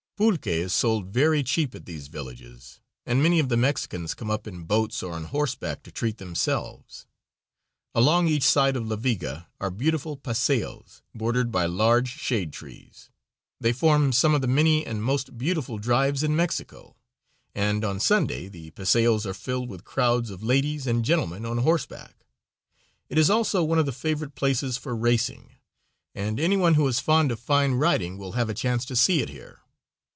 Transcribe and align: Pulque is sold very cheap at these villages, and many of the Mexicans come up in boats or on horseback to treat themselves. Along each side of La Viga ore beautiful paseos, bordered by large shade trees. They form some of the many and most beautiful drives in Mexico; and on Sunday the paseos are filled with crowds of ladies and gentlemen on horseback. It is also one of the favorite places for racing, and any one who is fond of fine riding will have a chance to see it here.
Pulque 0.17 0.45
is 0.45 0.71
sold 0.71 1.07
very 1.07 1.41
cheap 1.41 1.73
at 1.73 1.87
these 1.87 2.07
villages, 2.07 2.79
and 3.07 3.23
many 3.23 3.39
of 3.39 3.49
the 3.49 3.57
Mexicans 3.57 4.13
come 4.13 4.29
up 4.29 4.45
in 4.45 4.65
boats 4.65 5.01
or 5.01 5.13
on 5.13 5.23
horseback 5.23 5.81
to 5.81 5.91
treat 5.91 6.19
themselves. 6.19 7.07
Along 7.95 8.27
each 8.27 8.43
side 8.43 8.75
of 8.75 8.87
La 8.87 8.97
Viga 8.97 9.47
ore 9.59 9.71
beautiful 9.71 10.15
paseos, 10.17 11.01
bordered 11.15 11.51
by 11.51 11.65
large 11.65 12.07
shade 12.19 12.53
trees. 12.53 13.09
They 13.59 13.73
form 13.73 14.13
some 14.13 14.35
of 14.35 14.41
the 14.41 14.47
many 14.47 14.85
and 14.85 15.01
most 15.03 15.39
beautiful 15.39 15.79
drives 15.79 16.21
in 16.21 16.35
Mexico; 16.35 16.95
and 17.55 17.83
on 17.83 17.99
Sunday 17.99 18.47
the 18.47 18.69
paseos 18.69 19.25
are 19.25 19.33
filled 19.33 19.69
with 19.69 19.83
crowds 19.83 20.29
of 20.29 20.43
ladies 20.43 20.85
and 20.85 21.03
gentlemen 21.03 21.47
on 21.47 21.57
horseback. 21.57 22.27
It 23.09 23.17
is 23.17 23.31
also 23.31 23.63
one 23.63 23.79
of 23.79 23.87
the 23.87 23.91
favorite 23.91 24.35
places 24.35 24.77
for 24.77 24.95
racing, 24.95 25.55
and 26.13 26.39
any 26.39 26.57
one 26.57 26.75
who 26.75 26.85
is 26.87 26.99
fond 26.99 27.31
of 27.31 27.39
fine 27.39 27.73
riding 27.73 28.19
will 28.19 28.33
have 28.33 28.49
a 28.51 28.53
chance 28.53 28.85
to 28.85 28.95
see 28.95 29.23
it 29.23 29.29
here. 29.29 29.57